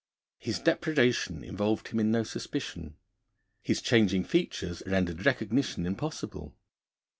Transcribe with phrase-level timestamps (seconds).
[0.39, 2.95] His depredation involved him in no suspicion;
[3.61, 6.55] his changing features rendered recognition impossible.